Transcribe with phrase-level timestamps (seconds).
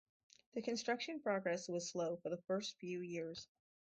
[0.55, 3.47] The construction progress was slow for the first few years.